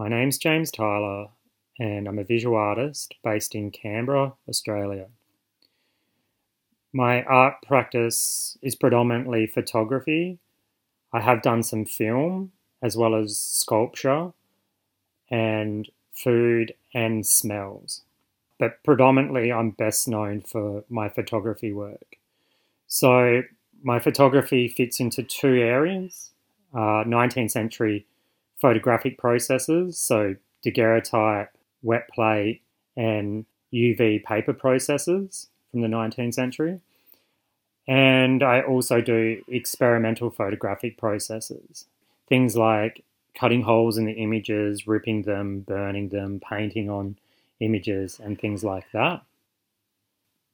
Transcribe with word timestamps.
My 0.00 0.08
name's 0.08 0.38
James 0.38 0.70
Tylor, 0.70 1.26
and 1.78 2.08
I'm 2.08 2.18
a 2.18 2.24
visual 2.24 2.56
artist 2.56 3.16
based 3.22 3.54
in 3.54 3.70
Canberra, 3.70 4.32
Australia. 4.48 5.08
My 6.90 7.22
art 7.24 7.56
practice 7.66 8.56
is 8.62 8.74
predominantly 8.74 9.46
photography. 9.46 10.38
I 11.12 11.20
have 11.20 11.42
done 11.42 11.62
some 11.62 11.84
film 11.84 12.52
as 12.80 12.96
well 12.96 13.14
as 13.14 13.36
sculpture 13.36 14.32
and 15.30 15.86
food 16.14 16.72
and 16.94 17.26
smells. 17.26 18.00
But 18.58 18.82
predominantly, 18.82 19.52
I'm 19.52 19.68
best 19.68 20.08
known 20.08 20.40
for 20.40 20.82
my 20.88 21.10
photography 21.10 21.74
work. 21.74 22.16
So, 22.86 23.42
my 23.82 23.98
photography 23.98 24.66
fits 24.66 24.98
into 24.98 25.22
two 25.22 25.56
areas 25.56 26.30
uh, 26.72 27.04
19th 27.04 27.50
century 27.50 28.06
photographic 28.60 29.18
processes, 29.18 29.98
so 29.98 30.36
daguerreotype, 30.64 31.48
wet 31.82 32.08
plate, 32.12 32.62
and 32.96 33.46
UV 33.72 34.22
paper 34.22 34.52
processes 34.52 35.48
from 35.70 35.80
the 35.80 35.88
19th 35.88 36.34
century. 36.34 36.80
And 37.86 38.42
I 38.42 38.60
also 38.60 39.00
do 39.00 39.42
experimental 39.48 40.30
photographic 40.30 40.98
processes, 40.98 41.86
things 42.28 42.56
like 42.56 43.04
cutting 43.34 43.62
holes 43.62 43.96
in 43.96 44.04
the 44.04 44.12
images, 44.12 44.86
ripping 44.86 45.22
them, 45.22 45.60
burning 45.60 46.08
them, 46.10 46.40
painting 46.40 46.90
on 46.90 47.16
images, 47.60 48.20
and 48.22 48.38
things 48.38 48.62
like 48.62 48.90
that. 48.92 49.22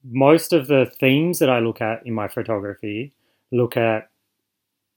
Most 0.04 0.52
of 0.52 0.68
the 0.68 0.86
themes 0.86 1.40
that 1.40 1.50
I 1.50 1.58
look 1.58 1.80
at 1.80 2.06
in 2.06 2.14
my 2.14 2.28
photography 2.28 3.12
look 3.50 3.76
at 3.76 4.08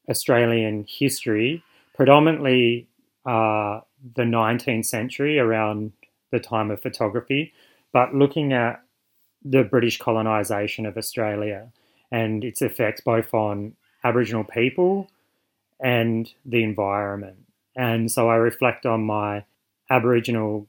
Australian 0.10 0.86
history, 0.88 1.64
predominantly 1.96 2.88
uh, 3.26 3.82
the 4.16 4.24
19th 4.24 4.86
century, 4.86 5.40
around 5.40 5.92
the 6.32 6.40
time 6.40 6.72
of 6.72 6.82
photography, 6.82 7.54
but 7.92 8.14
looking 8.14 8.54
at 8.54 8.82
the 9.44 9.64
British 9.64 9.98
colonisation 9.98 10.86
of 10.86 10.98
Australia 10.98 11.72
and 12.12 12.44
its 12.44 12.62
effects 12.62 13.02
both 13.02 13.34
on 13.34 13.74
Aboriginal 14.04 14.44
people 14.44 15.10
and 15.80 16.32
the 16.46 16.64
environment. 16.64 17.38
And 17.76 18.12
so 18.12 18.30
I 18.30 18.36
reflect 18.36 18.86
on 18.86 19.04
my 19.04 19.46
Aboriginal 19.90 20.68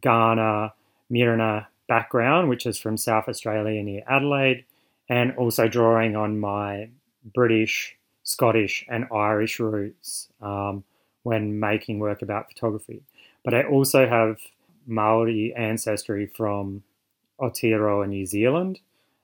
Kaurna 0.00 0.72
Mirarr 1.10 1.66
background, 1.88 2.48
which 2.48 2.66
is 2.66 2.78
from 2.78 2.96
South 2.96 3.28
Australia 3.28 3.82
near 3.82 4.02
Adelaide, 4.08 4.64
and 5.08 5.34
also 5.36 5.68
drawing 5.68 6.16
on 6.16 6.38
my 6.38 6.90
British, 7.34 7.96
Scottish, 8.24 8.84
and 8.88 9.06
Irish 9.12 9.58
roots 9.58 10.28
um, 10.42 10.84
when 11.28 11.60
making 11.60 11.98
work 11.98 12.22
about 12.22 12.48
photography. 12.48 13.02
But 13.44 13.52
I 13.52 13.62
also 13.64 14.08
have 14.08 14.38
Maori 14.86 15.52
ancestry 15.54 16.24
from 16.26 16.82
Aotearoa, 17.38 18.08
New 18.08 18.24
Zealand, 18.24 18.80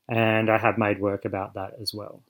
and 0.06 0.50
I 0.50 0.58
have 0.58 0.76
made 0.76 1.00
work 1.00 1.24
about 1.24 1.54
that 1.54 1.72
as 1.80 1.94
well. 1.94 2.20